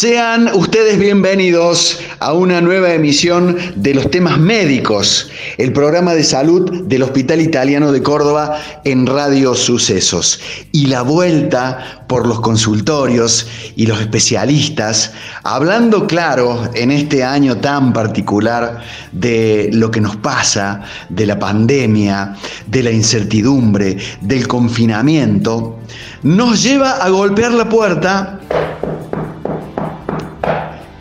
[0.00, 5.28] Sean ustedes bienvenidos a una nueva emisión de los temas médicos,
[5.58, 10.40] el programa de salud del Hospital Italiano de Córdoba en Radio Sucesos.
[10.72, 17.92] Y la vuelta por los consultorios y los especialistas, hablando claro en este año tan
[17.92, 18.80] particular
[19.12, 25.78] de lo que nos pasa, de la pandemia, de la incertidumbre, del confinamiento,
[26.22, 28.40] nos lleva a golpear la puerta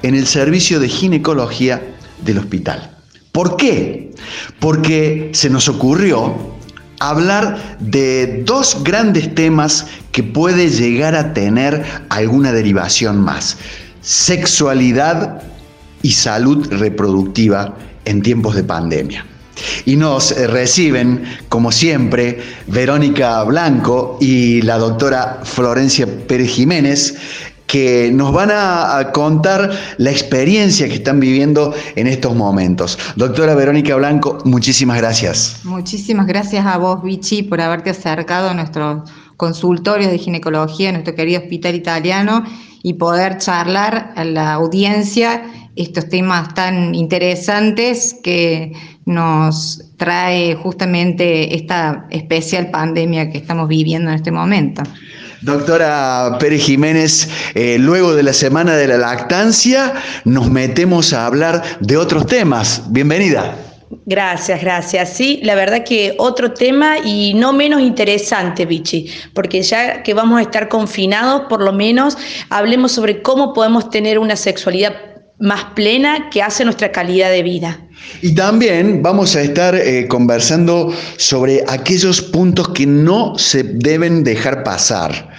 [0.03, 1.81] en el servicio de ginecología
[2.23, 2.97] del hospital.
[3.31, 4.11] ¿Por qué?
[4.59, 6.57] Porque se nos ocurrió
[6.99, 13.57] hablar de dos grandes temas que puede llegar a tener alguna derivación más.
[14.01, 15.41] Sexualidad
[16.01, 19.25] y salud reproductiva en tiempos de pandemia.
[19.85, 27.15] Y nos reciben, como siempre, Verónica Blanco y la doctora Florencia Pérez Jiménez,
[27.69, 32.97] que nos van a, contar la experiencia que están viviendo en estos momentos.
[33.15, 35.61] Doctora Verónica Blanco, muchísimas gracias.
[35.63, 41.13] Muchísimas gracias a vos, Vichy, por haberte acercado a nuestros consultorios de ginecología, a nuestro
[41.13, 42.43] querido hospital italiano,
[42.81, 45.43] y poder charlar a la audiencia
[45.75, 48.73] estos temas tan interesantes que
[49.05, 54.81] nos trae justamente esta especial pandemia que estamos viviendo en este momento.
[55.41, 59.93] Doctora Pérez Jiménez, eh, luego de la semana de la lactancia
[60.25, 62.83] nos metemos a hablar de otros temas.
[62.89, 63.55] Bienvenida.
[64.05, 65.13] Gracias, gracias.
[65.13, 70.39] Sí, la verdad que otro tema y no menos interesante, Vichy, porque ya que vamos
[70.39, 72.17] a estar confinados, por lo menos
[72.49, 75.08] hablemos sobre cómo podemos tener una sexualidad
[75.39, 77.79] más plena que hace nuestra calidad de vida.
[78.21, 84.63] Y también vamos a estar eh, conversando sobre aquellos puntos que no se deben dejar
[84.63, 85.29] pasar.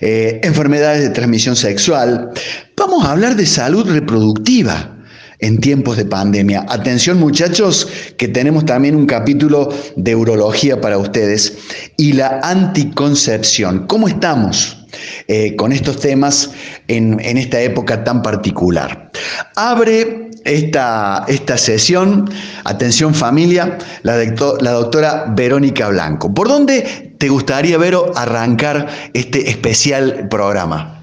[0.00, 2.30] Eh, enfermedades de transmisión sexual.
[2.76, 4.96] Vamos a hablar de salud reproductiva
[5.40, 6.64] en tiempos de pandemia.
[6.68, 11.58] Atención muchachos, que tenemos también un capítulo de urología para ustedes.
[11.96, 13.86] Y la anticoncepción.
[13.86, 14.77] ¿Cómo estamos?
[15.26, 16.50] Eh, con estos temas
[16.88, 19.10] en, esta época tan particular.
[19.56, 22.30] Abre esta, esta sesión,
[22.64, 26.32] atención familia, la, doctora Verónica Blanco.
[26.32, 31.02] ¿Por dónde te gustaría, Vero, arrancar este especial programa?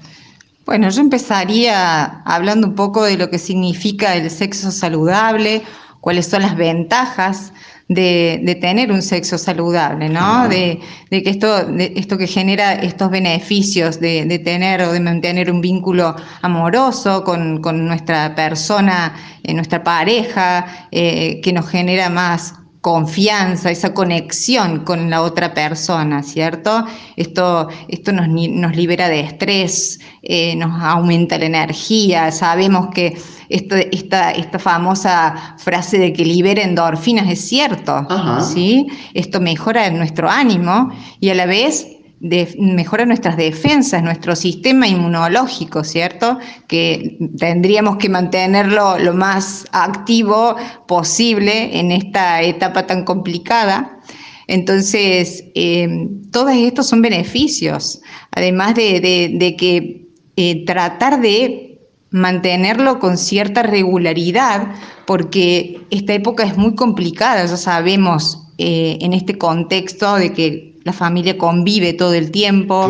[0.64, 5.62] Bueno, yo empezaría hablando un poco de lo que significa el sexo saludable,
[6.00, 7.52] cuáles son las ventajas
[7.88, 10.48] de, tener un sexo saludable, ¿no?
[10.48, 10.80] De,
[11.10, 16.16] que esto, de esto que genera estos beneficios de, tener o de mantener un vínculo
[16.42, 22.54] amoroso con, nuestra persona, eh, nuestra pareja, eh, que nos genera más
[22.86, 26.86] confianza, esa conexión con la otra persona, ¿cierto?
[27.16, 33.16] Esto, esto nos, nos libera de estrés, eh, nos aumenta la energía, sabemos que
[33.48, 38.06] esta, esta famosa frase de que libera endorfinas es cierto,
[38.54, 38.86] ¿sí?
[39.14, 41.88] Esto mejora nuestro ánimo y a la vez
[42.20, 46.38] mejora nuestras defensas, nuestro sistema inmunológico, ¿cierto?
[46.66, 50.56] Que tendríamos que mantenerlo lo más activo
[50.88, 54.00] posible en esta etapa tan complicada.
[54.46, 58.00] Entonces, eh, todos estos son beneficios,
[58.30, 60.06] además de, que
[60.36, 64.74] eh, tratar de mantenerlo con cierta regularidad,
[65.06, 70.92] porque esta época es muy complicada, ya sabemos eh, en este contexto de que la
[70.92, 72.88] familia convive todo el tiempo,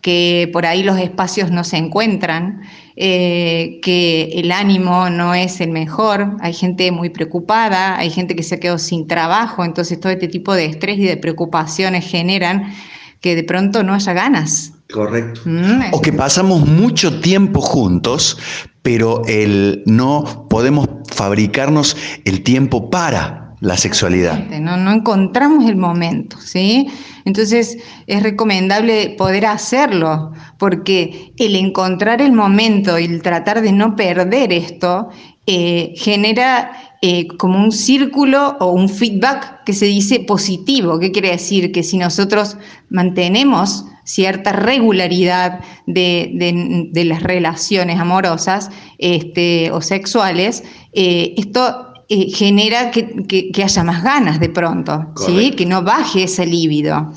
[0.00, 2.62] que por ahí los espacios no se encuentran,
[2.94, 8.44] eh, que el ánimo no es el mejor, hay gente muy preocupada, hay gente que
[8.44, 12.72] se ha quedado sin trabajo, entonces todo este tipo de estrés y de preocupaciones generan
[13.20, 14.74] que de pronto no haya ganas.
[14.92, 15.40] Correcto.
[15.44, 18.38] Mm, o que pasamos mucho tiempo juntos,
[18.82, 24.44] pero el, no podemos fabricarnos el tiempo para la sexualidad.
[24.48, 26.88] No, no encontramos el momento, ¿sí?
[27.24, 27.78] Entonces
[28.08, 34.52] es recomendable poder hacerlo, porque el encontrar el momento y el tratar de no perder
[34.52, 35.10] esto
[35.46, 36.72] eh, genera
[37.02, 40.98] eh, como un círculo o un feedback que se dice positivo.
[40.98, 41.70] ¿Qué quiere decir?
[41.70, 42.56] Que si nosotros
[42.90, 50.64] mantenemos cierta regularidad de, las relaciones amorosas este, o sexuales,
[50.94, 55.52] eh, esto eh, genera que, haya más ganas de pronto, ¿sí?
[55.52, 57.12] que no baje ese líbido.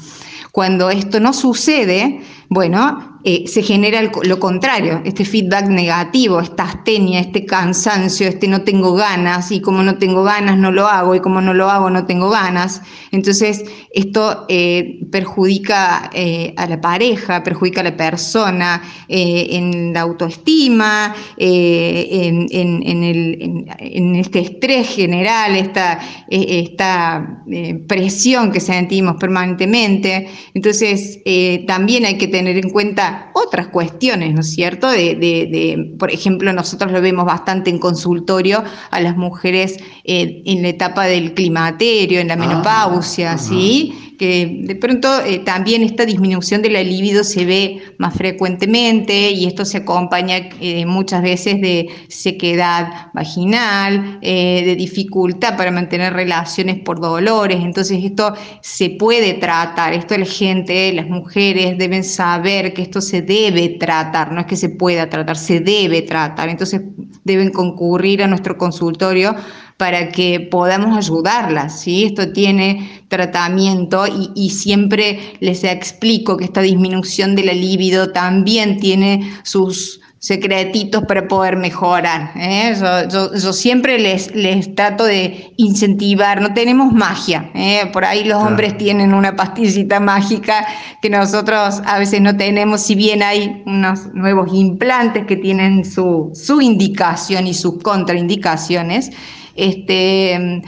[0.52, 7.22] Cuando esto no sucede, bueno, eh, se genera lo contrario, este feedback negativo, esta astenia,
[7.22, 11.20] este cansancio, este no tengo ganas y como no tengo ganas no lo hago y
[11.22, 12.84] como no lo hago no tengo ganas.
[13.12, 21.16] Entonces esto eh, perjudica eh, a la pareja, perjudica a la persona en la autoestima,
[21.38, 26.00] en, en, este estrés general, esta,
[26.30, 27.44] esta
[27.88, 30.28] presión que sentimos permanentemente.
[30.54, 31.22] Entonces
[31.66, 34.90] también hay que tener en cuenta otras cuestiones, ¿no es cierto?
[34.90, 40.70] De, por ejemplo, nosotros lo vemos bastante en consultorio a las mujeres eh, en la
[40.70, 44.15] etapa del climaterio, en la ah, menopausia, ¿sí?
[44.18, 49.46] Que de pronto eh, también esta disminución de la libido se ve más frecuentemente y
[49.46, 56.80] esto se acompaña eh, muchas veces de sequedad vaginal, eh, de dificultad para mantener relaciones
[56.80, 57.58] por dolores.
[57.62, 63.22] Entonces esto se puede tratar, esto la gente, las mujeres deben saber que esto se
[63.22, 66.50] debe tratar, no es que se pueda tratar, se debe tratar.
[66.50, 66.82] Entonces
[67.24, 69.36] deben concurrir a nuestro consultorio
[69.78, 71.82] para que podamos ayudarlas.
[71.82, 72.06] ¿sí?
[72.06, 79.34] Esto tiene tratamiento y, siempre les explico que esta disminución de la libido también tiene
[79.44, 82.32] sus secretitos para poder mejorar.
[82.36, 82.76] ¿eh?
[83.12, 87.86] Yo, siempre les, les trato de incentivar, no tenemos magia, ¿eh?
[87.94, 90.66] por ahí los hombres tienen una pastillita mágica
[91.02, 96.32] que nosotros a veces no tenemos, si bien hay unos nuevos implantes que tienen su,
[96.34, 99.12] su indicación y sus contraindicaciones.
[99.56, 100.62] Este,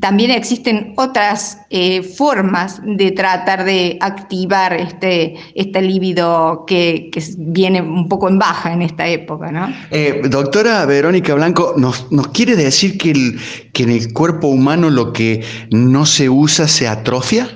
[0.00, 8.08] también existen otras eh, formas de tratar de activar este, este líbido que, viene un
[8.08, 9.72] poco en baja en esta época, ¿no?
[9.90, 13.36] Eh, doctora Verónica Blanco, ¿nos, quiere decir que,
[13.72, 17.48] que en el cuerpo humano lo que no se usa se atrofia?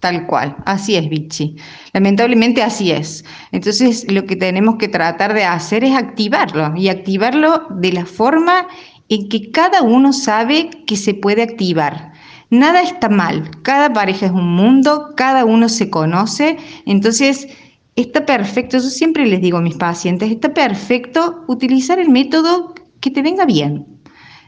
[0.00, 1.56] Tal cual, así es, Vichy.
[1.92, 3.22] Lamentablemente así es.
[3.52, 8.66] Entonces lo que tenemos que tratar de hacer es activarlo y activarlo de la forma
[9.10, 12.12] en que cada uno sabe que se puede activar.
[12.48, 17.48] Nada está mal, cada pareja es un mundo, cada uno se conoce, entonces
[17.96, 23.10] está perfecto, yo siempre les digo a mis pacientes, está perfecto utilizar el método que
[23.10, 23.86] te venga bien.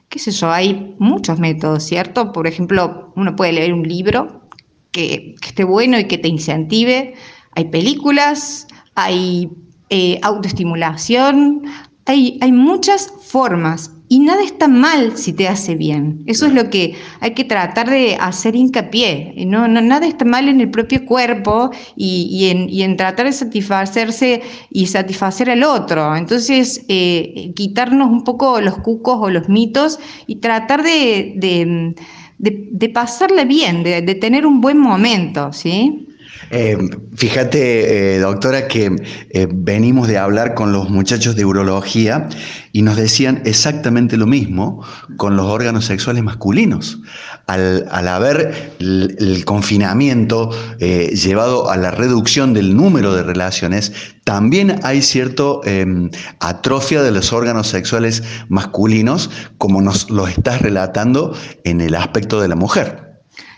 [0.08, 0.50] ¿Qué sé yo?
[0.50, 2.32] Hay muchos métodos, ¿cierto?
[2.32, 4.48] Por ejemplo, uno puede leer un libro
[4.90, 7.14] que, esté bueno y que te incentive.
[7.56, 9.48] Hay películas, hay
[9.90, 11.62] eh, autoestimulación,
[12.04, 16.22] hay, hay muchas formas y nada está mal si te hace bien.
[16.26, 19.32] Eso es lo que hay que tratar de hacer hincapié.
[19.46, 22.50] No, no nada está mal en el propio cuerpo y,
[22.82, 26.14] en, tratar de satisfacerse y satisfacer al otro.
[26.14, 31.94] Entonces, eh, quitarnos un poco los cucos o los mitos y tratar de,
[32.36, 36.06] de, pasarle bien, de tener un buen momento, ¿sí?
[36.50, 36.76] Eh,
[37.16, 38.94] fíjate, eh, doctora, que
[39.30, 42.28] eh, venimos de hablar con los muchachos de urología
[42.72, 44.84] y nos decían exactamente lo mismo
[45.16, 47.00] con los órganos sexuales masculinos.
[47.46, 53.92] Al, haber el, confinamiento llevado a la reducción del número de relaciones,
[54.24, 61.36] también hay cierto em, atrofia de los órganos sexuales masculinos, como nos lo estás relatando
[61.64, 63.11] en el aspecto de la mujer.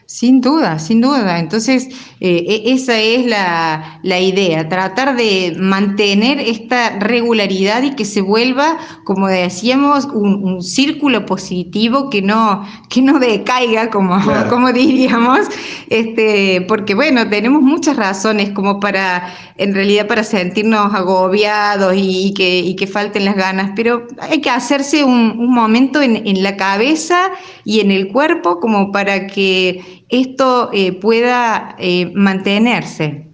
[0.07, 1.39] Sin duda, sin duda.
[1.39, 1.89] Entonces,
[2.21, 8.77] eh, e, esa es la, idea, tratar de mantener esta regularidad y que se vuelva,
[9.05, 14.19] como decíamos, un, círculo positivo que no, que no decaiga, como,
[14.51, 15.41] como diríamos,
[15.89, 22.77] este, porque bueno, tenemos muchas razones como para, en realidad, para sentirnos agobiados y, que,
[22.77, 27.31] que falten las ganas, pero hay que hacerse un, momento en, en la cabeza
[27.65, 33.25] y en el cuerpo como para que esto eh, pueda eh, mantenerse.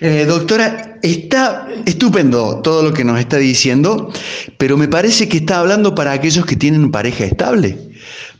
[0.00, 4.12] Eh, doctora, está estupendo todo lo que nos está diciendo,
[4.58, 7.78] pero me parece que está hablando para aquellos que tienen pareja estable,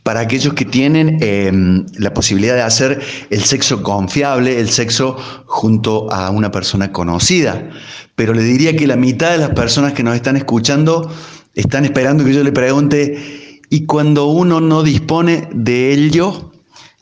[0.03, 6.11] para aquellos que tienen em, la posibilidad de hacer el sexo confiable, el sexo junto
[6.11, 7.69] a una persona conocida.
[8.15, 11.11] Pero le diría que la mitad de las personas que nos están escuchando
[11.55, 16.51] están esperando que yo le pregunte, ¿y cuando uno no dispone de ello?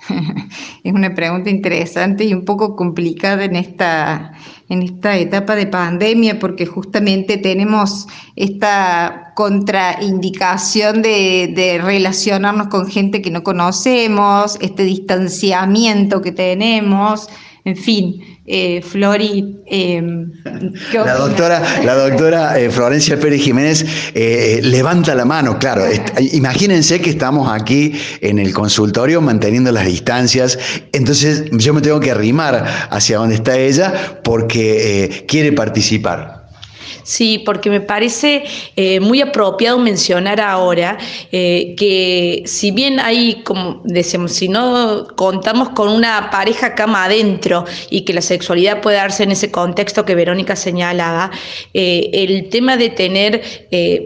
[0.84, 4.34] es una pregunta interesante y un poco complicada en esta,
[4.70, 13.22] en esta etapa de pandemia porque justamente tenemos esta contraindicación de, de, relacionarnos con gente
[13.22, 17.30] que no conocemos, este distanciamiento que tenemos,
[17.66, 19.62] en fin, eh, Flori.
[19.66, 20.32] Em,
[20.94, 25.84] la doctora, la doctora eh, Florencia Pérez Jiménez eh, levanta la mano, claro.
[26.34, 30.60] imagínense que estamos aquí en el consultorio manteniendo las distancias,
[30.92, 36.43] entonces yo me tengo que arrimar hacia donde está ella porque quiere participar.
[37.04, 38.44] Sí, porque me parece
[38.76, 40.98] eh, muy apropiado mencionar ahora
[41.32, 47.66] eh, que si bien hay, como decíamos, si no contamos con una pareja cama adentro
[47.90, 51.32] y que la sexualidad puede darse en ese contexto que Verónica señalaba,
[51.74, 53.42] eh, el tema de tener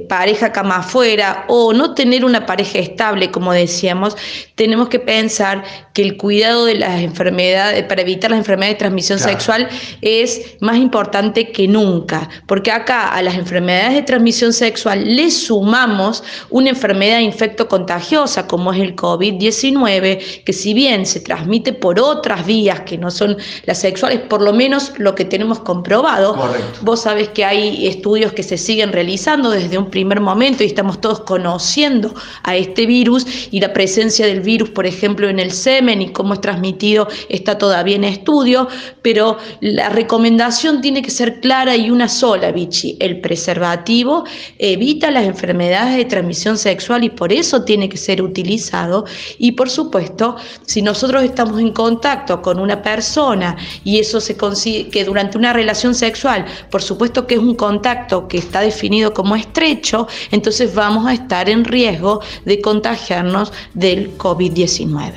[0.08, 4.15] pareja cama afuera o no tener una pareja estable, como decíamos,
[4.58, 9.20] tenemos que pensar que el cuidado de las enfermedades, para evitar las enfermedades de transmisión
[9.20, 9.70] sexual,
[10.02, 16.24] es más importante que nunca, porque acá a las enfermedades de transmisión sexual le sumamos
[16.50, 22.82] una enfermedad infecto-contagiosa como es el COVID-19, que si bien se transmite por otras vías
[22.82, 26.36] que no son las sexuales, por lo menos lo que tenemos comprobado,
[26.82, 31.00] vos sabés que hay estudios que se siguen realizando desde un primer momento y estamos
[31.00, 36.01] todos conociendo a este virus y la presencia del virus, por ejemplo, en el semen
[36.01, 38.68] y cómo es transmitido está todavía en estudio,
[39.01, 42.96] pero la recomendación tiene que ser clara y una sola, Vichy.
[43.00, 44.24] El preservativo
[44.58, 49.06] evita las enfermedades de transmisión sexual y por eso tiene que ser utilizado.
[49.38, 54.89] Y por supuesto, si nosotros estamos en contacto con una persona y eso se consigue
[54.89, 59.36] que durante una relación sexual, por supuesto que es un contacto que está definido como
[59.36, 65.13] estrecho, entonces vamos a estar en riesgo de contagiarnos del COVID-19.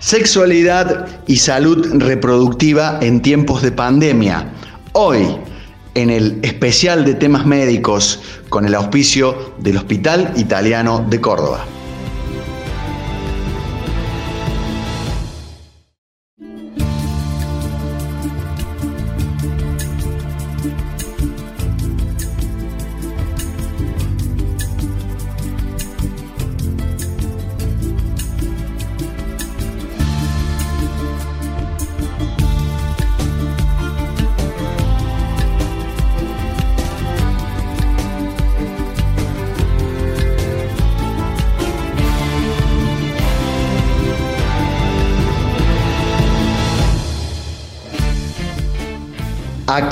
[0.00, 4.52] Sexualidad y salud reproductiva en tiempos de pandemia.
[4.92, 5.36] Hoy,
[5.94, 11.64] en el especial de temas médicos con el auspicio del Hospital Italiano de Córdoba.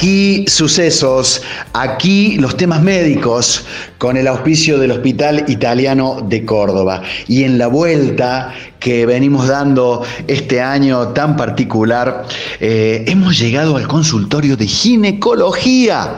[0.02, 1.42] Aquí sucesos,
[1.74, 3.64] aquí los temas médicos
[3.98, 7.02] con el auspicio del Hospital Italiano de Córdoba.
[7.28, 12.24] Y en la vuelta que venimos dando este año tan particular,
[12.58, 16.16] eh, hemos llegado al consultorio de ginecología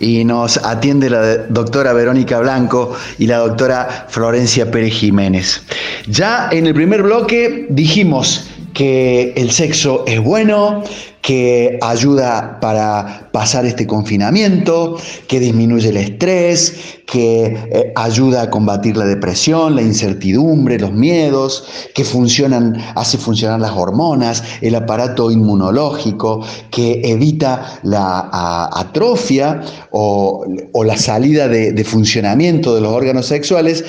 [0.00, 5.60] y nos atiende la doctora Verónica Blanco y la doctora Florencia Pérez Jiménez.
[6.08, 10.82] Ya en el primer bloque dijimos que el sexo es bueno,
[11.22, 18.98] que ayuda para pasar este confinamiento, que disminuye el estrés, que eh, ayuda a combatir
[18.98, 21.64] la depresión, la incertidumbre, los miedos,
[21.94, 30.44] que funcionan, hace funcionar las hormonas, el aparato inmunológico, que evita la atrofia o,
[30.84, 33.82] la salida de, de funcionamiento de los órganos sexuales,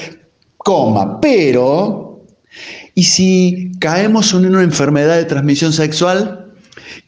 [0.57, 2.06] coma, pero
[2.97, 6.51] ¿y si caemos en una enfermedad de transmisión sexual?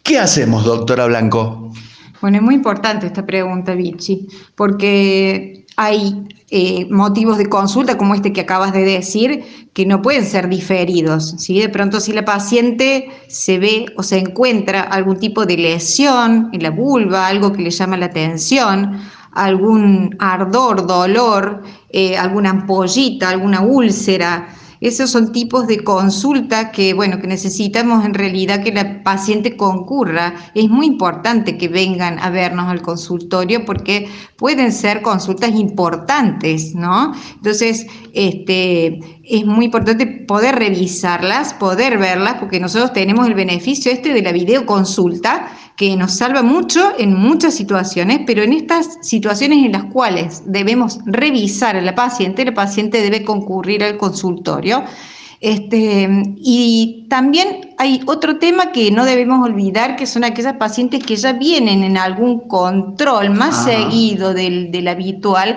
[0.04, 1.74] ¿Qué hacemos, doctora Blanco?
[2.22, 8.32] Bueno, es muy importante esta pregunta, Vichy, porque hay eh, motivos de consulta como este
[8.32, 9.44] que acabas de decir
[9.74, 11.34] que no pueden ser diferidos.
[11.40, 11.60] ¿sí?
[11.60, 16.62] De pronto, si la paciente se ve o se encuentra algún tipo de lesión en
[16.62, 23.62] la vulva, algo que le llama la atención, algún ardor, dolor, eh, alguna ampollita, alguna
[23.62, 24.50] úlcera,
[24.82, 30.34] esos son tipos de consulta que, bueno, que necesitamos en realidad que la paciente concurra.
[30.56, 34.08] Es muy importante que vengan a vernos al consultorio porque
[34.38, 37.14] pueden ser consultas importantes, ¿no?
[37.36, 44.14] Entonces, este, es muy importante poder revisarlas, poder verlas, porque nosotros tenemos el beneficio este
[44.14, 49.72] de la videoconsulta, que nos salva mucho en muchas situaciones, pero en estas situaciones en
[49.72, 54.84] las cuales debemos revisar a la paciente, la paciente debe concurrir al consultorio.
[55.42, 61.16] Este, y también hay otro tema que no debemos olvidar, que son aquellas pacientes que
[61.16, 65.56] ya vienen en algún control más seguido del, del habitual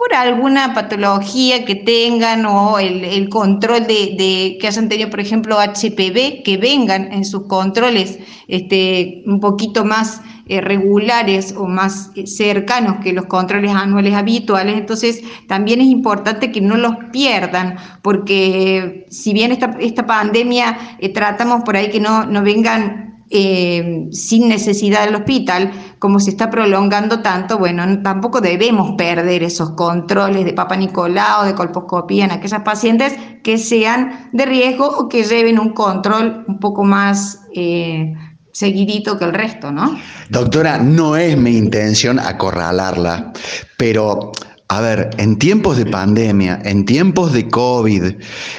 [0.00, 6.42] por alguna patología que tengan o el, control de, que hayan tenido, por ejemplo, HPV,
[6.42, 12.96] que vengan en sus controles este, un poquito más eh, regulares o más eh, cercanos
[13.02, 14.78] que los controles anuales habituales.
[14.78, 21.10] Entonces, también es importante que no los pierdan, porque si bien esta, esta pandemia eh,
[21.10, 27.20] tratamos por ahí que no, no vengan sin necesidad del hospital, como se está prolongando
[27.20, 33.12] tanto, bueno, tampoco debemos perder esos controles de Papa Nicolau, de colposcopía en aquellas pacientes
[33.44, 38.14] que sean de riesgo o que lleven un control un poco más, eh,
[38.50, 39.94] seguidito que el resto, ¿no?
[40.30, 43.32] Doctora, no es mi intención acorralarla,
[43.76, 44.32] pero
[44.70, 48.14] a ver, en tiempos de pandemia, en tiempos de COVID,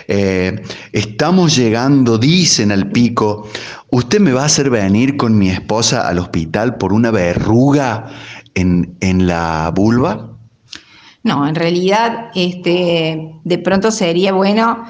[0.09, 3.47] eh, estamos llegando, dicen al pico,
[3.91, 8.07] ¿usted me va a hacer venir con mi esposa al hospital por una verruga
[8.55, 10.37] en, en la vulva?
[11.23, 14.83] No, en realidad, este, de pronto sería bueno,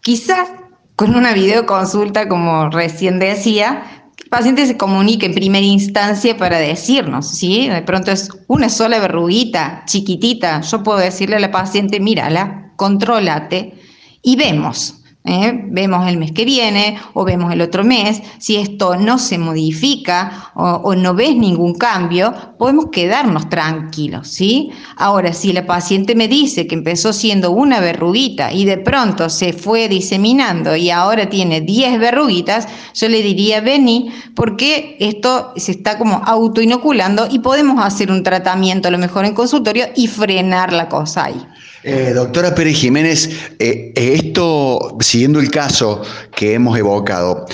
[0.00, 0.48] quizás
[0.96, 7.68] con una videoconsulta, como recién decía, paciente se comunique en primera instancia para decirnos, ¿sí?
[7.68, 10.62] De pronto es una sola verruguita, chiquitita.
[10.62, 13.74] Yo puedo decirle a la paciente, mírala, contrólate
[14.22, 15.01] y vemos.
[15.24, 15.64] ¿Eh?
[15.68, 18.22] Vemos el mes que viene o vemos el otro mes.
[18.38, 24.70] Si esto no se modifica o, no ves ningún cambio, podemos quedarnos tranquilos, ¿sí?
[24.96, 29.52] Ahora, si la paciente me dice que empezó siendo una verruguita y de pronto se
[29.52, 35.98] fue diseminando y ahora tiene 10 verruguitas, yo le diría, vení, porque esto se está
[35.98, 40.88] como autoinoculando y podemos hacer un tratamiento a lo mejor en consultorio y frenar la
[40.88, 41.46] cosa ahí.
[41.84, 46.02] Eh, doctora Pérez Jiménez, eh, eh, esto, siguiendo el caso
[46.36, 47.44] que hemos evocado,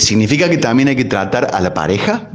[0.00, 2.28] ¿significa que también hay que tratar a la pareja?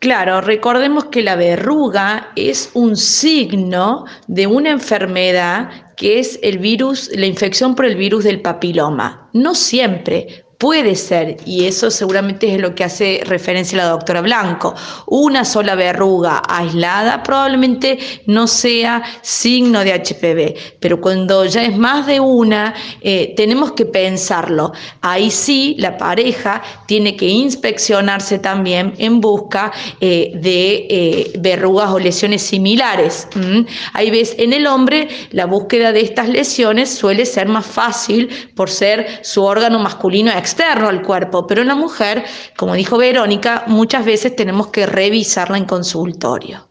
[0.00, 7.10] Claro, recordemos que la verruga es un signo de una enfermedad que es el virus,
[7.14, 9.30] la infección por el virus del papiloma.
[9.32, 14.74] No siempre, Puede ser, y eso seguramente es lo que hace referencia la doctora Blanco,
[15.06, 22.06] una sola verruga aislada probablemente no sea signo de HPV, pero cuando ya es más
[22.06, 24.72] de una, eh, tenemos que pensarlo.
[25.00, 31.98] Ahí sí, la pareja tiene que inspeccionarse también en busca eh, de eh, verrugas o
[31.98, 33.28] lesiones similares.
[33.92, 38.70] Ahí ves, en el hombre la búsqueda de estas lesiones suele ser más fácil por
[38.70, 42.22] ser su órgano masculino externo al cuerpo, pero en la mujer,
[42.54, 46.68] como dijo Verónica, muchas veces tenemos que revisarla en consultorio.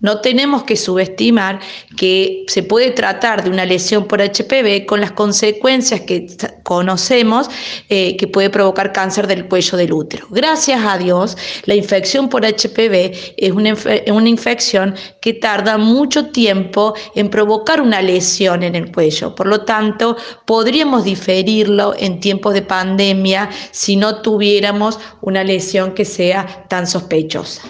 [0.00, 1.60] No tenemos que subestimar
[1.96, 6.28] que se puede tratar de una lesión por HPV con las consecuencias que
[6.62, 7.50] conocemos
[7.88, 10.26] eh, que puede provocar cáncer del cuello del útero.
[10.30, 13.74] Gracias a Dios, la infección por HPV es una,
[14.12, 19.34] una infección que tarda mucho tiempo en provocar una lesión en el cuello.
[19.34, 26.04] Por lo tanto, podríamos diferirlo en tiempos de pandemia si no tuviéramos una lesión que
[26.04, 27.62] sea tan sospechosa.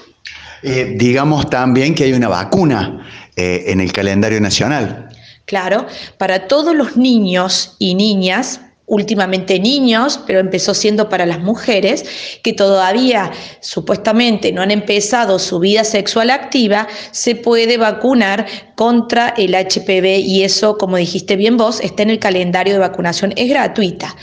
[0.63, 5.09] Eh, digamos también que hay una vacuna eh, en el calendario nacional.
[5.45, 5.87] Claro,
[6.19, 12.05] para todos los niños y niñas, últimamente niños, pero empezó siendo para las mujeres,
[12.43, 19.55] que todavía supuestamente no han empezado su vida sexual activa, se puede vacunar contra el
[19.55, 24.17] HPV y eso, como dijiste bien vos, está en el calendario de vacunación, es gratuita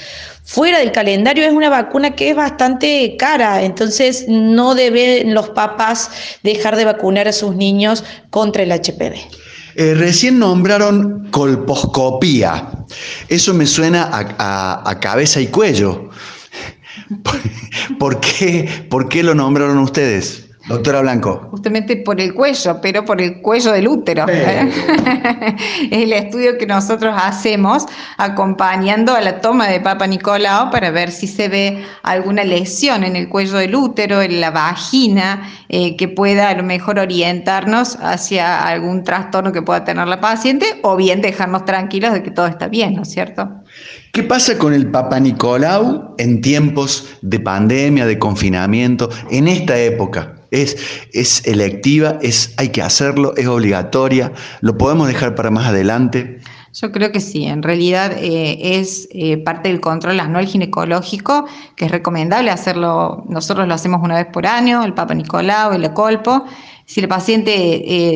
[0.46, 6.10] fuera del calendario es una vacuna que es bastante cara, entonces no deben los papás
[6.44, 9.45] dejar de vacunar a sus niños contra el HPV.
[9.76, 12.86] Eh, recién nombraron colposcopía.
[13.28, 16.10] Eso me suena a, cabeza y cuello.
[18.00, 20.45] ¿Por qué, ¿Por qué lo nombraron ustedes?
[20.68, 21.48] Doctora Blanco.
[21.52, 24.26] Justamente por el cuello, pero por el cuello del útero.
[24.28, 24.72] ¿eh?
[25.92, 27.86] es el estudio que nosotros hacemos
[28.18, 33.16] acompañando a la toma de Papa Nicolau para ver si se ve alguna lesión en
[33.16, 38.66] el cuello del útero, en la vagina, eh, que pueda a lo mejor orientarnos hacia
[38.66, 42.68] algún trastorno que pueda tener la paciente o bien dejarnos tranquilos de que todo está
[42.68, 43.48] bien, ¿no es cierto?
[44.16, 50.38] ¿Qué pasa con el Papa Nicolau en tiempos de pandemia, de confinamiento, en esta época?
[50.52, 50.78] Es,
[51.12, 56.40] es electiva, es, hay que hacerlo, es obligatoria, lo podemos dejar para más adelante.
[56.72, 61.84] Yo creo que sí, en realidad eh, es eh, parte del control anual ginecológico, que
[61.84, 66.46] es recomendable hacerlo, nosotros lo hacemos una vez por año, el Papa Nicolau, el Ecolpo.
[66.86, 67.54] Si el paciente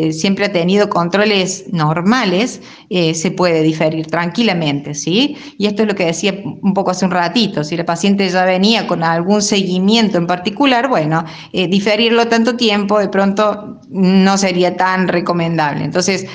[0.08, 5.38] eh, siempre ha tenido controles normales, se puede diferir tranquilamente, ¿sí?
[5.58, 8.45] Y esto es lo que decía un poco hace un ratito, si el paciente ya
[8.45, 15.08] venía con algún seguimiento en particular, bueno, diferirlo tanto tiempo de pronto no sería tan
[15.08, 15.84] recomendable.
[15.84, 16.25] Entonces,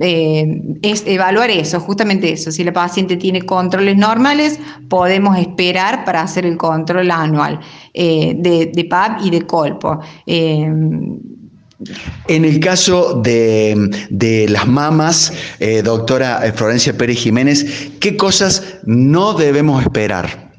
[0.00, 2.50] eh, es evaluar eso, justamente eso.
[2.50, 7.60] Si la paciente tiene controles normales, podemos esperar para hacer el control anual
[7.92, 10.00] eh, de, PAP y de colpo.
[10.26, 10.70] Eh,
[12.28, 15.32] en el caso de, las mamas,
[15.84, 20.52] doctora Florencia Pérez Jiménez, ¿qué cosas no debemos esperar?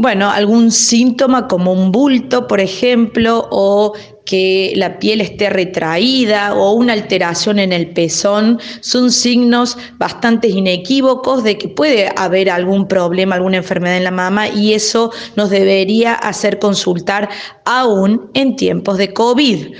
[0.00, 3.92] Bueno, algún síntoma como un bulto, por ejemplo, o
[4.24, 11.44] que la piel esté retraída o una alteración en el pezón son signos bastante inequívocos
[11.44, 16.14] de que puede haber algún problema, alguna enfermedad en la mama y eso nos debería
[16.14, 17.28] hacer consultar
[17.66, 19.74] aún en tiempos de COVID.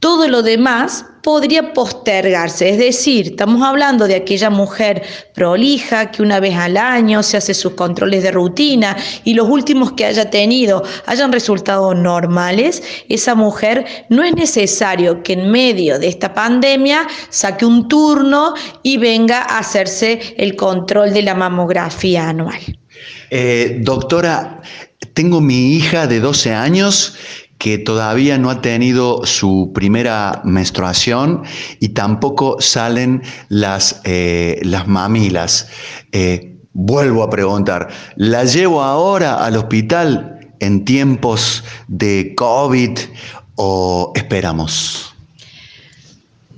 [0.00, 5.02] Todo lo demás podría postergarse, es decir, estamos hablando de aquella mujer
[5.34, 9.92] prolija que una vez al año se hace sus controles de rutina y los últimos
[9.92, 16.06] que haya tenido hayan resultado normales, esa mujer no es necesario que en medio de
[16.06, 22.60] esta pandemia saque un turno y venga a hacerse el control de la mamografía anual.
[23.30, 24.62] Eh, doctora,
[25.12, 27.16] tengo mi hija de 12 años
[27.58, 31.42] que todavía no ha tenido su primera menstruación
[31.80, 35.68] y tampoco salen las, eh, las mamilas.
[36.12, 42.98] Eh, vuelvo a preguntar, ¿la llevo ahora al hospital en tiempos de COVID
[43.56, 45.07] o esperamos?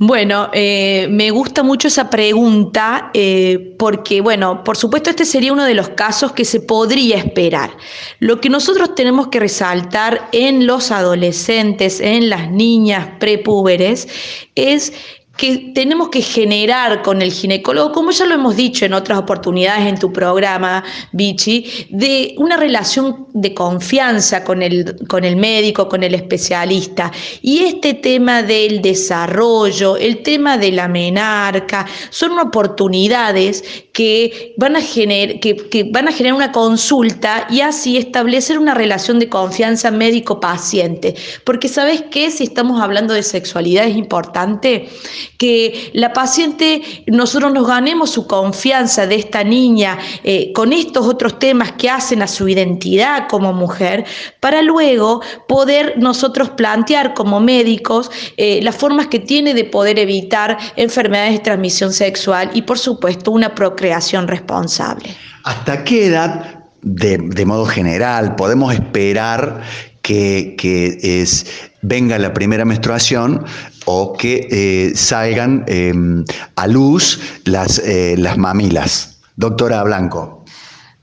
[0.02, 5.66] Bueno, eh, me gusta mucho esa pregunta eh, porque, bueno, por supuesto este sería uno
[5.66, 7.70] de los casos que se podría esperar.
[8.18, 14.08] Lo que nosotros tenemos que resaltar en los adolescentes, en las niñas prepúberes,
[14.54, 14.94] es
[15.40, 19.86] que tenemos que generar con el ginecólogo, como ya lo hemos dicho en otras oportunidades
[19.86, 26.02] en tu programa, Vichy, de una relación de confianza con el, con el médico, con
[26.02, 27.10] el especialista.
[27.40, 34.80] Y este tema del desarrollo, el tema de la menarca, son oportunidades que van a,
[34.80, 41.14] que, que van a generar una consulta y así establecer una relación de confianza médico-paciente.
[41.44, 44.90] Porque sabes qué, si estamos hablando de sexualidad es importante
[45.38, 51.38] que la paciente, nosotros nos ganemos su confianza de esta niña eh, con estos otros
[51.38, 54.04] temas que hacen a su identidad como mujer,
[54.40, 60.58] para luego poder nosotros plantear como médicos eh, las formas que tiene de poder evitar
[60.76, 65.14] enfermedades de transmisión sexual y por supuesto una procreación responsable.
[65.44, 69.62] ¿Hasta qué edad de, modo general, podemos esperar
[70.10, 71.46] que, es,
[71.82, 73.44] venga la primera menstruación
[73.86, 76.24] o que eh, salgan em,
[76.56, 79.20] a luz las, eh, las mamilas.
[79.36, 80.44] Doctora Blanco.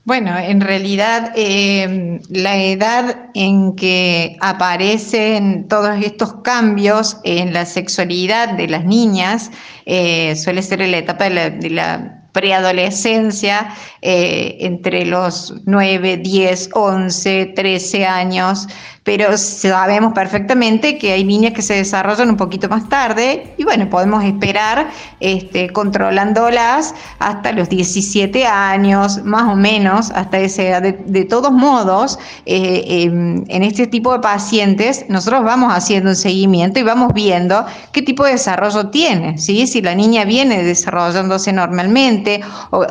[0.04, 8.54] Bueno, en realidad em, la edad en que aparecen todos estos cambios en la sexualidad
[8.54, 9.50] de las niñas
[9.84, 18.06] eh, suele ser en la etapa de la preadolescencia, entre los 9, 10, 11, 13
[18.06, 18.68] años,
[19.08, 23.88] pero sabemos perfectamente que hay niñas que se desarrollan un poquito más tarde y bueno,
[23.88, 30.82] podemos esperar este, controlándolas hasta los 17 años, más o menos, hasta esa edad.
[30.82, 36.78] De, todos modos, eh, em, en este tipo de pacientes, nosotros vamos haciendo un seguimiento
[36.78, 39.66] y vamos viendo qué tipo de desarrollo tiene, ¿sí?
[39.66, 42.42] si la niña viene desarrollándose normalmente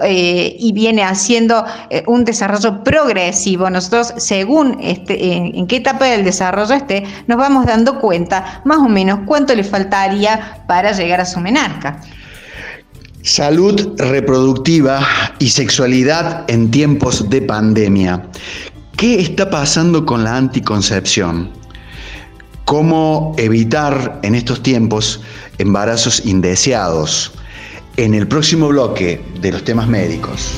[0.04, 3.70] eh, y viene haciendo eh, un desarrollo progresivo.
[3.70, 8.90] Nosotros, según este, en qué etapa del desarrollo esté, nos vamos dando cuenta más o
[8.90, 12.02] menos cuánto le faltaría para llegar a su menarca.
[13.22, 15.06] Salud reproductiva
[15.40, 18.24] y sexualidad en tiempos de pandemia.
[18.96, 21.52] ¿Qué está pasando con la anticoncepción?
[22.64, 25.22] ¿Cómo evitar en estos tiempos
[25.58, 27.34] embarazos indeseados?
[27.98, 30.54] En el próximo bloque de los temas médicos.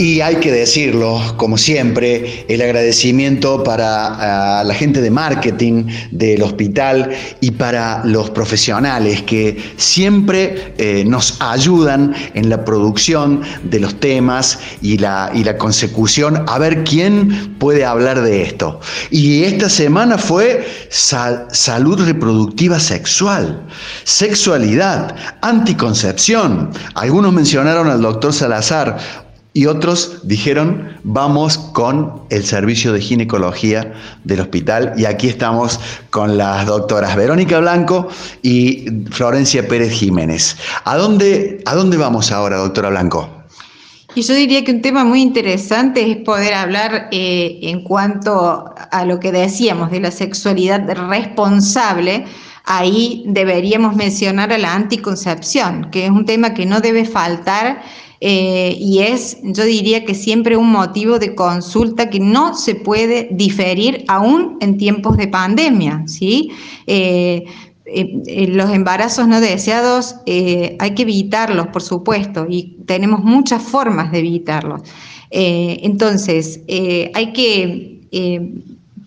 [0.00, 6.42] Y hay que decirlo, como siempre, el agradecimiento para ah, la gente de marketing del
[6.42, 7.10] hospital
[7.42, 14.58] y para los profesionales que siempre eh, nos ayudan en la producción de los temas
[14.80, 18.80] y la, y la consecución a ver quién puede hablar de esto.
[19.10, 23.66] Y esta semana fue salud reproductiva sexual,
[24.04, 26.70] sexualidad, anticoncepción.
[26.94, 33.92] Algunos mencionaron al doctor Salazar, y otros dijeron, vamos con el servicio de ginecología
[34.24, 34.94] del hospital.
[34.96, 38.08] Y aquí estamos con las doctoras Verónica Blanco
[38.42, 40.56] y Florencia Pérez Jiménez.
[40.84, 43.28] ¿A dónde, a dónde vamos ahora, doctora Blanco?
[44.14, 49.04] Y yo diría que un tema muy interesante es poder hablar eh, en cuanto a
[49.04, 52.24] lo que decíamos de la sexualidad responsable
[52.64, 57.82] ahí deberíamos mencionar a la anticoncepción, que es un tema que no debe faltar
[58.22, 63.28] eh, y es, yo diría que siempre un motivo de consulta que no se puede
[63.32, 66.50] diferir aún en tiempos de pandemia, ¿sí?
[66.86, 67.46] Eh,
[67.86, 74.18] eh, los embarazos no deseados hay que evitarlos, por supuesto, y tenemos muchas formas de
[74.18, 74.82] evitarlos.
[75.30, 76.60] entonces,
[77.14, 78.00] hay que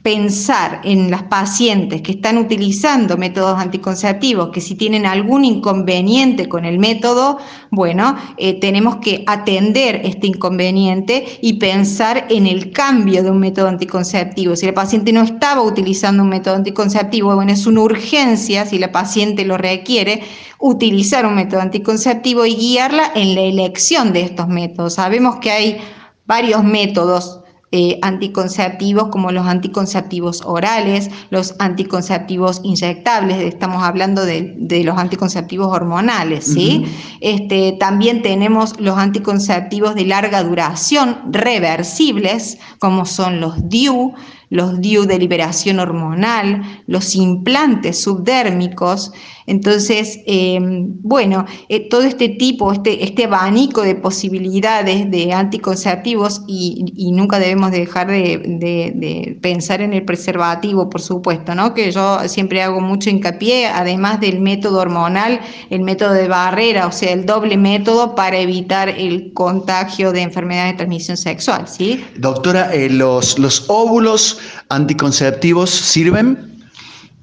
[0.03, 6.65] pensar en las pacientes que están utilizando métodos anticonceptivos, que si tienen algún inconveniente con
[6.65, 7.37] el método,
[7.71, 13.69] bueno, eh, tenemos que atender este inconveniente y pensar en el cambio de un método
[13.69, 14.57] anticonceptivo.
[14.57, 18.91] Si la paciente no estaba utilizando un método anticonceptivo, bueno, es una urgencia, si la
[18.91, 20.21] paciente lo requiere,
[20.59, 24.95] utilizar un método anticonceptivo y guiarla en la elección de estos métodos.
[24.95, 25.77] Sabemos que hay
[26.25, 27.42] varios métodos
[27.75, 36.45] eh, anticonceptivos como los anticonceptivos orales, los anticonceptivos inyectables, estamos hablando de, los anticonceptivos hormonales,
[36.45, 36.85] ¿sí?
[37.19, 44.13] este, también tenemos los anticonceptivos de larga duración reversibles, como son los DIU,
[44.51, 49.11] los DIU de liberación hormonal, los implantes subdérmicos.
[49.47, 57.11] Entonces, em, bueno, eh, todo este tipo, este, este abanico de posibilidades de anticonceptivos y,
[57.13, 61.73] nunca debemos dejar de, pensar en el preservativo, por supuesto, ¿no?
[61.73, 66.91] que yo siempre hago mucho hincapié, además del método hormonal, el método de barrera, o
[66.91, 71.67] sea, el doble método para evitar el contagio de enfermedades de transmisión sexual.
[71.67, 72.03] ¿sí?
[72.17, 76.52] Doctora, eh, los, los óvulos anticonceptivos sirven?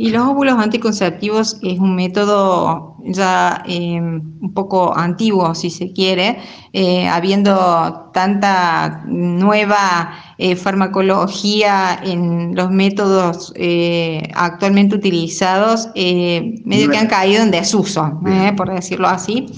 [0.00, 6.38] Y los óvulos anticonceptivos es un método ya em, un poco antiguo, si se quiere,
[6.72, 17.08] eh, habiendo tanta nueva eh, farmacología en los métodos eh, actualmente utilizados, medio que han
[17.08, 18.22] caído en desuso,
[18.56, 19.48] por decirlo así.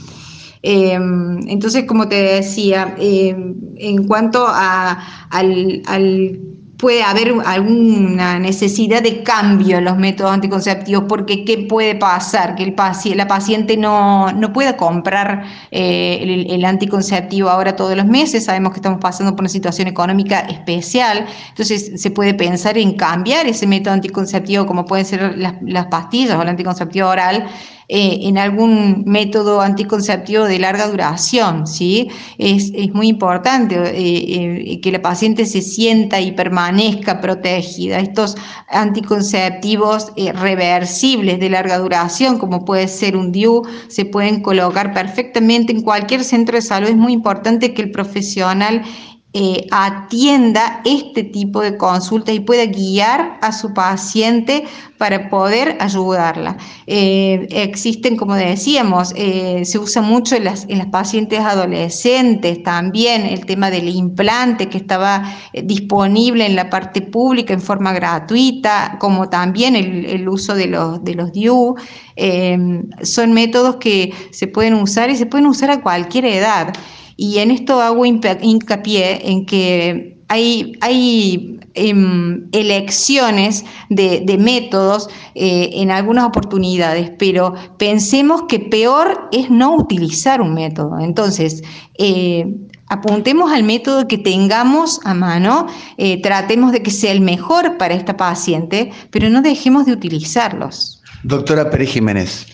[0.62, 4.98] Em, entonces, como te decía, em, en cuanto a,
[5.30, 6.51] al
[6.82, 12.56] puede haber alguna necesidad de cambio en los métodos anticonceptivos, porque ¿qué puede pasar?
[12.56, 12.74] Que
[13.14, 18.78] la paciente no, no pueda comprar eh, el, anticonceptivo ahora todos los meses, sabemos que
[18.78, 23.94] estamos pasando por una situación económica especial, entonces se puede pensar en cambiar ese método
[23.94, 27.46] anticonceptivo, como pueden ser las pastillas o el anticonceptivo oral,
[27.94, 32.08] eh, en algún método anticonceptivo de larga duración, ¿sí?
[32.38, 37.98] Es, muy importante eh, eh, que la paciente se sienta y permanezca protegida.
[38.00, 38.34] Estos
[38.70, 45.82] anticonceptivos reversibles de larga duración, como puede ser un DIU, se pueden colocar perfectamente en
[45.82, 46.88] cualquier centro de salud.
[46.88, 48.84] Es muy importante que el profesional
[49.34, 54.64] eh, atienda este tipo de consulta y pueda guiar a su paciente
[54.98, 56.58] para poder ayudarla.
[56.86, 63.70] Eh, existen, como decíamos, eh, se usa mucho en las, pacientes adolescentes también el tema
[63.70, 65.24] del implante que estaba
[65.64, 71.14] disponible en la parte pública en forma gratuita, como también el, uso de los, de
[71.14, 71.76] los DIU.
[73.02, 76.74] son métodos que se pueden usar y se pueden usar a cualquier edad.
[77.16, 85.90] Y en esto hago hincapié en que hay, hay em, elecciones de, métodos eh, en
[85.90, 90.98] algunas oportunidades, pero pensemos que peor es no utilizar un método.
[91.00, 91.62] Entonces,
[91.98, 92.46] eh,
[92.88, 95.66] apuntemos al método que tengamos a mano,
[95.98, 101.02] eh, tratemos de que sea el mejor para esta paciente, pero no dejemos de utilizarlos.
[101.24, 102.46] Doctora Pérez Jiménez.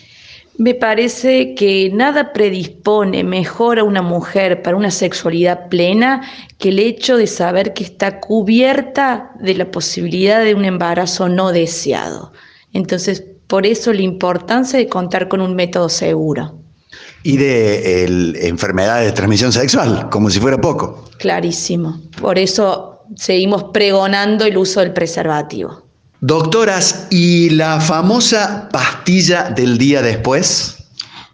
[0.59, 6.21] Me parece que nada predispone mejor a una mujer para una sexualidad plena
[6.57, 11.53] que el hecho de saber que está cubierta de la posibilidad de un embarazo no
[11.53, 12.33] deseado.
[12.73, 16.59] Entonces, por eso la importancia de contar con un método seguro.
[17.23, 21.05] Y de enfermedades de transmisión sexual, como si fuera poco.
[21.19, 22.01] Clarísimo.
[22.19, 25.88] Por eso seguimos pregonando el uso del preservativo.
[26.21, 30.75] Doctoras, ¿y la famosa pastilla del día después?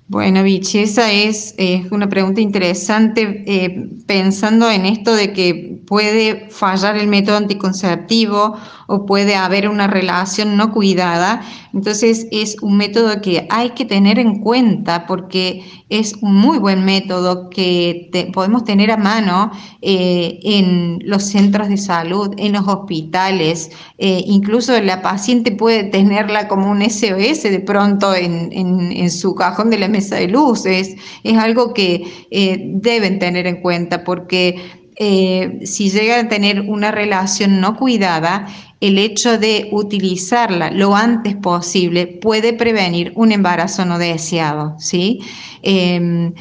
[0.07, 1.55] Bueno, Vichy, esa es,
[1.89, 8.55] una pregunta interesante eh, pensando en esto de que puede fallar el método anticonceptivo
[8.87, 11.41] o puede haber una relación no cuidada.
[11.73, 16.85] Entonces es un método que hay que tener en cuenta porque es un muy buen
[16.85, 23.71] método que podemos tener a mano eh, en los centros de salud, en los hospitales.
[23.97, 29.69] Eh, incluso la paciente puede tenerla como un SOS de pronto en, en, su cajón
[29.69, 30.65] de la mesa de luz.
[30.65, 30.95] Es,
[31.37, 37.75] algo que eh, deben tener en cuenta porque si llegan a tener una relación no
[37.75, 38.47] cuidada,
[38.81, 45.19] el hecho de utilizarla lo antes posible puede prevenir un embarazo no deseado, ¿sí?
[45.61, 46.33] Em,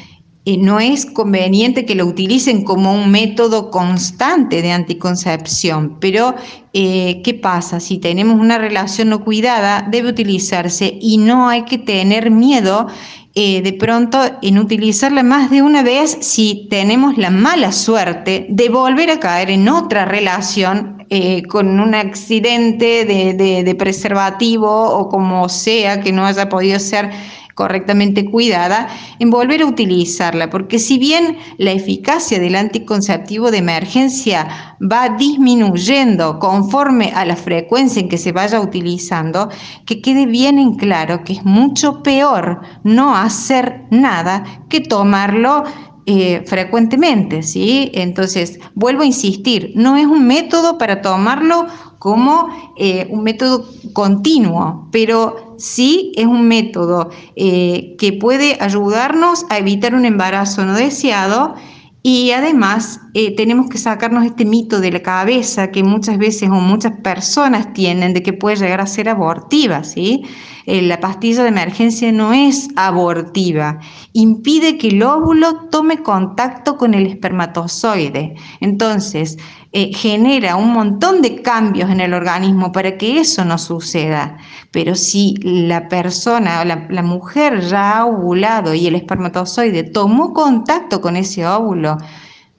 [0.59, 6.35] no es conveniente que lo utilicen como un método constante de anticoncepción, pero
[6.73, 7.79] eh, ¿qué pasa?
[7.79, 12.87] Si tenemos una relación no cuidada, debe utilizarse y no hay que tener miedo
[13.35, 18.69] eh, de pronto en utilizarla más de una vez si tenemos la mala suerte de
[18.69, 25.49] volver a caer en otra relación eh, con un accidente de, de preservativo o como
[25.49, 27.11] sea que no haya podido ser
[27.55, 28.87] correctamente cuidada,
[29.19, 36.37] en volver a utilizarla, porque si bien la eficacia del anticonceptivo de emergencia va disminuyendo
[36.39, 39.49] conforme a la frecuencia en que se vaya utilizando,
[39.85, 45.63] que quede bien en claro que es mucho peor no hacer nada que tomarlo
[46.07, 47.89] eh, frecuentemente, ¿sí?
[47.93, 51.65] Entonces, vuelvo a insistir, no es un método para tomarlo
[51.97, 59.57] como eh, un método continuo, pero sí es un método eh, que puede ayudarnos a
[59.57, 61.55] evitar un embarazo no deseado
[62.03, 63.01] y además
[63.37, 68.13] tenemos que sacarnos este mito de la cabeza que muchas veces o muchas personas tienen
[68.13, 70.25] de que puede llegar a ser abortiva, ¿sí?
[70.65, 73.79] Eh, la pastilla de emergencia no es abortiva,
[74.13, 78.35] impide que el óvulo tome contacto con el espermatozoide.
[78.59, 79.37] Entonces,
[79.71, 84.37] eh, genera un montón de cambios en el organismo para que eso no suceda.
[84.71, 90.99] Pero si la persona la, la mujer ya ha ovulado y el espermatozoide tomó contacto
[90.99, 91.97] con ese óvulo,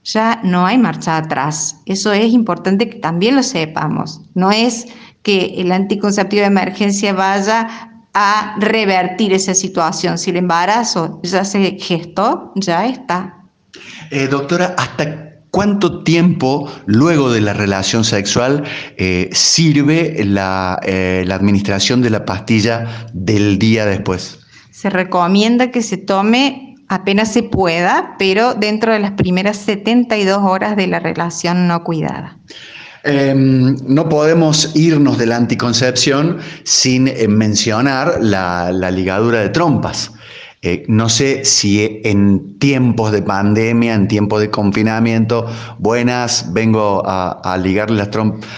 [0.07, 1.81] ya no hay marcha atrás.
[1.85, 4.21] Eso es importante que también lo sepamos.
[4.33, 4.87] No es
[5.21, 7.67] que el anticonceptivo de emergencia vaya
[8.13, 10.17] a revertir esa situación.
[10.17, 13.35] Si el embarazo ya se gestó, ya está.
[14.09, 18.63] Eh, doctora, ¿hasta cuánto tiempo luego de la relación sexual
[18.95, 24.39] eh, sirve la, eh, la administración de la pastilla del día después?
[24.71, 30.75] Se recomienda que se tome apenas se pueda, pero dentro de las primeras 72 horas
[30.75, 32.37] de la relación no cuidada.
[33.03, 40.11] Em, no podemos irnos de la anticoncepción sin eh, mencionar la, ligadura de trompas.
[40.61, 45.45] Eh, no sé si en tiempos de pandemia, en tiempos de confinamiento,
[45.77, 48.49] buenas, vengo a, ligarle las trompas.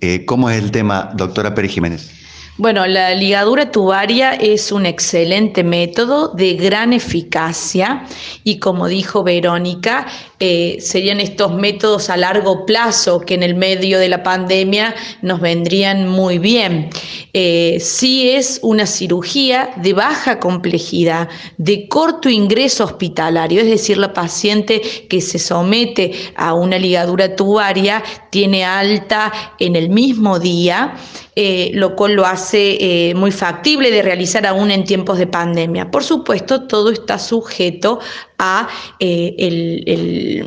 [0.00, 2.19] Eh, ¿Cómo es el tema, doctora Pérez Jiménez?
[2.60, 8.04] Bueno, la ligadura tubaria es un excelente método de gran eficacia
[8.44, 10.06] y como dijo Verónica,
[10.40, 15.38] eh, serían estos métodos a largo plazo que en el medio de la pandemia nos
[15.38, 16.88] vendrían muy bien.
[17.34, 24.14] Eh, sí es una cirugía de baja complejidad, de corto ingreso hospitalario, es decir, la
[24.14, 30.96] paciente que se somete a una ligadura tubaria tiene alta en el mismo día
[31.42, 35.90] eh, lo cual lo hace eh, muy factible de realizar aún en tiempos de pandemia.
[35.90, 38.00] Por supuesto, todo está sujeto
[38.40, 40.42] a eh,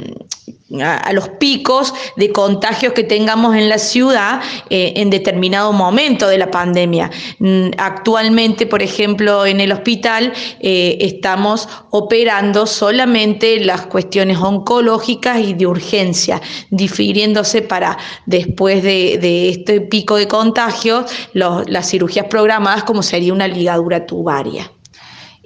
[0.82, 6.38] a, los picos de contagios que tengamos en la ciudad eh, en determinado momento de
[6.38, 7.12] la pandemia.
[7.40, 15.54] Mm, actualmente, por ejemplo, en el hospital eh, estamos operando solamente las cuestiones oncológicas y
[15.54, 23.34] de urgencia, difiriéndose para después de, este pico de contagios las cirugías programadas como sería
[23.34, 24.72] una ligadura tubaria.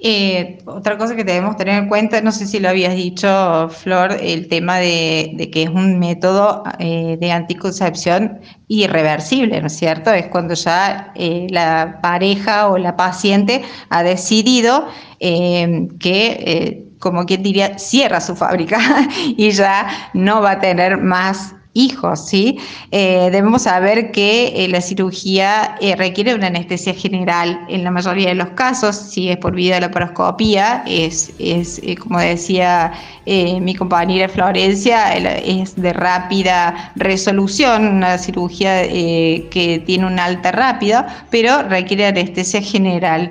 [0.00, 4.12] Eh, otra cosa que debemos tener en cuenta, no sé si lo habías dicho, Flor,
[4.20, 10.12] el tema de, que es un método eh, de anticoncepción irreversible, ¿no es cierto?
[10.12, 14.86] Es cuando ya eh, la pareja o la paciente ha decidido
[15.18, 18.78] que, como quien diría, cierra su fábrica
[19.36, 22.58] y ya no va a tener más hijos, ¿sí?
[22.90, 28.28] Eh, debemos saber que eh, la cirugía eh, requiere una anestesia general en la mayoría
[28.28, 32.92] de los casos, si es por vía de la paroscopía, es, es como decía
[33.26, 41.62] mi compañera Florencia, es de rápida resolución, una cirugía que tiene una alta rápida, pero
[41.64, 43.30] requiere anestesia general.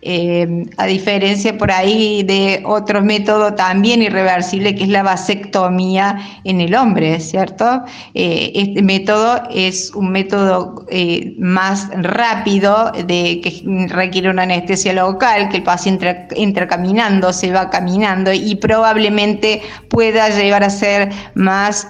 [0.00, 6.60] Eh, a diferencia por ahí de otro método también irreversible que es la vasectomía en
[6.60, 7.82] el hombre, ¿cierto?
[8.14, 15.48] Eh, este método es un método eh, más rápido de que requiere una anestesia local,
[15.48, 21.88] que el paciente entra, caminando, se va caminando y probablemente pueda llegar a ser más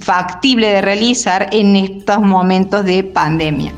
[0.00, 3.72] factible de realizar en estos momentos de pandemia.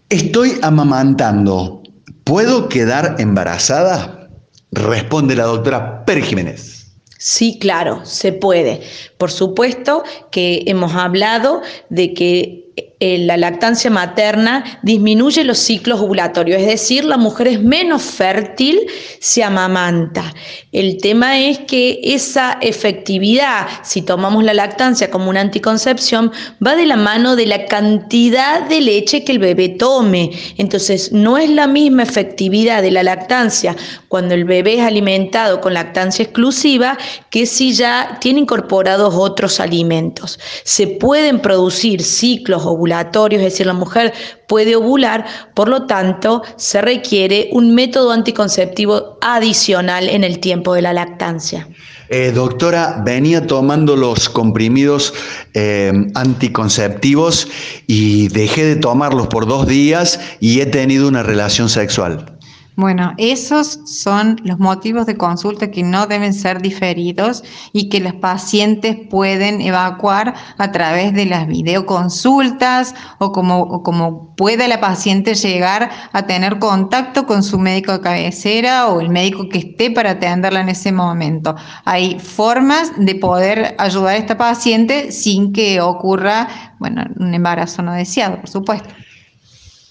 [0.08, 1.82] Estoy amamantando.
[2.24, 4.28] ¿Puedo quedar embarazada?
[4.72, 6.76] Responde la doctora Pérez Jiménez.
[7.18, 8.82] Sí, claro, se puede.
[9.16, 12.65] Por supuesto que hemos hablado de que
[12.98, 18.80] la lactancia materna disminuye los ciclos ovulatorios, es decir, la mujer es menos fértil,
[19.20, 20.34] se amamanta.
[20.72, 26.32] El tema es que esa efectividad, si tomamos la lactancia como una anticoncepción,
[26.64, 30.30] va de la mano de la cantidad de leche que el bebé tome.
[30.56, 33.76] Entonces, no es la misma efectividad de la lactancia
[34.08, 36.98] cuando el bebé es alimentado con lactancia exclusiva
[37.30, 40.38] que si ya tiene incorporados otros alimentos.
[40.64, 44.12] Se pueden producir ciclos ovulatorios es decir, la mujer
[44.46, 50.82] puede ovular, por lo tanto, se requiere un método anticonceptivo adicional en el tiempo de
[50.82, 51.68] la lactancia.
[52.08, 55.12] Eh, doctora, venía tomando los comprimidos
[55.54, 57.48] eh, anticonceptivos
[57.88, 62.35] y dejé de tomarlos por dos días y he tenido una relación sexual.
[62.76, 68.12] Bueno, esos son los motivos de consulta que no deben ser diferidos y que los
[68.12, 75.90] pacientes pueden evacuar a través de las videoconsultas o como, como pueda la paciente llegar
[76.12, 80.60] a tener contacto con su médico de cabecera o el médico que esté para atenderla
[80.60, 81.56] en ese momento.
[81.86, 87.94] Hay formas de poder ayudar a esta paciente sin que ocurra, bueno, un embarazo no
[87.94, 88.90] deseado, por supuesto.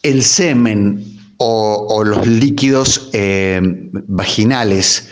[0.03, 3.59] El semen o, los líquidos eh,
[4.07, 5.09] vaginales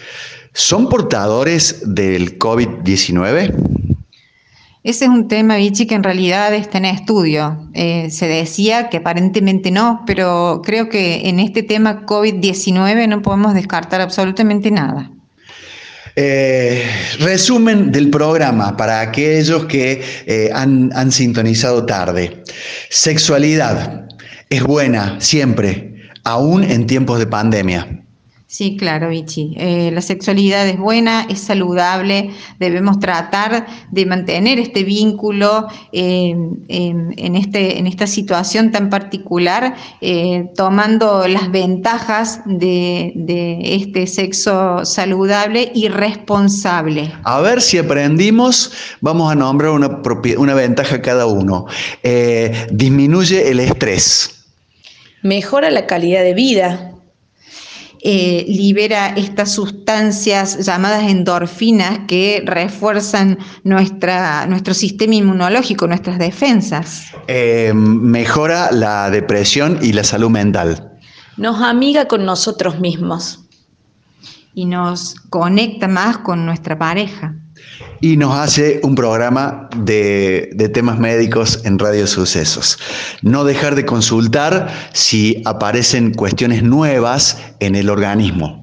[0.53, 3.53] son portadores del COVID-19?
[4.83, 7.69] Ese es un tema, Vichy, que en realidad está en estudio.
[7.73, 13.53] Eh, se decía que aparentemente no, pero creo que en este tema COVID-19 no podemos
[13.53, 15.09] descartar absolutamente nada.
[16.15, 16.85] Eh,
[17.19, 22.43] resumen del programa para aquellos que han sintonizado tarde.
[22.89, 24.05] Sexualidad
[24.49, 25.92] es buena siempre,
[26.23, 28.03] aún en tiempos de pandemia.
[28.53, 29.55] Sí, claro, Vichy.
[29.57, 36.35] Eh, la sexualidad es buena, es saludable, debemos tratar de mantener este vínculo eh,
[36.67, 43.13] en, este, en esta situación tan particular, eh, tomando las ventajas de,
[43.63, 47.11] este sexo saludable y responsable.
[47.23, 48.71] A ver si aprendimos,
[49.01, 49.99] vamos a nombrar una,
[50.37, 51.65] una ventaja cada uno.
[52.71, 54.42] disminuye el estrés
[55.23, 56.89] mejora la calidad de vida.
[58.05, 67.05] Eh, libera estas sustancias llamadas endorfinas que refuerzan nuestra, nuestro sistema inmunológico, nuestras defensas.
[67.27, 70.91] Eh, mejora la depresión y la salud mental.
[71.37, 73.39] Nos amiga con nosotros mismos.
[74.53, 77.35] Y nos conecta más con nuestra pareja
[78.01, 82.77] y nos hace un programa de, temas médicos en Radio Sucesos.
[83.21, 88.62] No dejar de consultar si aparecen cuestiones nuevas en el organismo.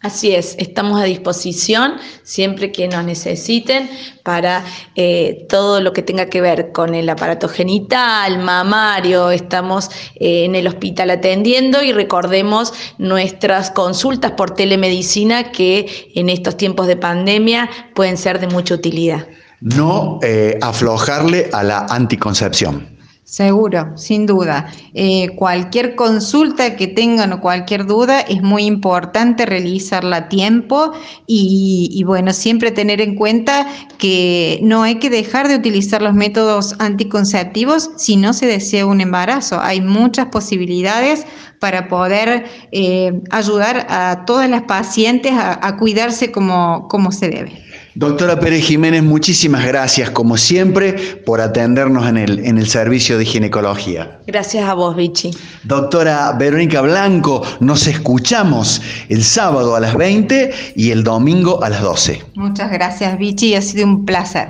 [0.00, 3.90] Así es, estamos a disposición siempre que nos necesiten
[4.22, 10.44] para eh, todo lo que tenga que ver con el aparato genital, mamario, estamos eh,
[10.44, 16.96] en el hospital atendiendo y recordemos nuestras consultas por telemedicina que en estos tiempos de
[16.96, 19.26] pandemia pueden ser de mucha utilidad.
[19.60, 22.97] No eh, aflojarle a la anticoncepción.
[23.28, 24.72] Seguro, sin duda.
[24.94, 30.92] Eh, cualquier consulta que tengan o cualquier duda es muy importante realizarla a tiempo
[31.26, 33.66] y, bueno, siempre tener en cuenta
[33.98, 39.02] que no hay que dejar de utilizar los métodos anticonceptivos si no se desea un
[39.02, 39.60] embarazo.
[39.60, 41.26] Hay muchas posibilidades
[41.58, 47.67] para poder eh, ayudar a todas las pacientes a, cuidarse como, como se debe.
[47.98, 50.92] Doctora Pérez Jiménez, muchísimas gracias, como siempre,
[51.26, 54.20] por atendernos en el, en el servicio de ginecología.
[54.24, 55.32] Gracias a vos, Vichy.
[55.64, 61.82] Doctora Verónica Blanco, nos escuchamos el sábado a las 20 y el domingo a las
[61.82, 62.22] 12.
[62.36, 64.46] Muchas gracias, Vichy, ha sido un placer.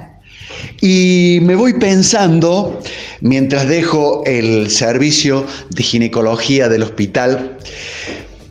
[0.82, 2.78] Y me voy pensando,
[3.22, 7.56] mientras dejo el servicio de ginecología del hospital,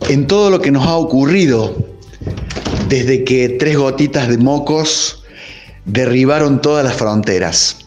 [0.10, 1.97] en todo lo que nos ha ocurrido
[2.88, 5.24] desde que tres gotitas de mocos
[5.86, 7.78] derribaron todas las fronteras.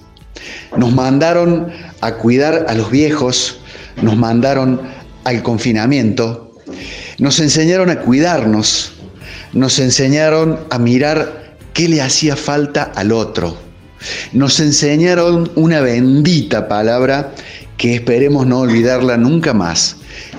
[0.76, 3.61] Nos mandaron a cuidar a los viejos,
[4.03, 4.80] nos mandaron
[5.24, 6.53] al confinamiento,
[7.18, 8.92] nos enseñaron a cuidarnos,
[9.53, 13.57] nos enseñaron a mirar qué le hacía falta al otro,
[14.32, 17.32] nos enseñaron una bendita palabra
[17.76, 19.96] que esperemos no olvidarla nunca más,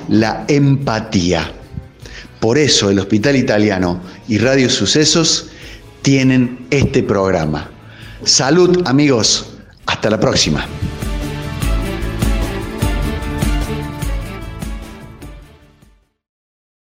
[0.08, 1.52] la empatía.
[2.42, 5.52] Por eso el Hospital Italiano y Radio Sucesos
[6.02, 7.70] tienen este programa.
[8.26, 9.46] Salud amigos,
[9.86, 10.66] hasta la próxima.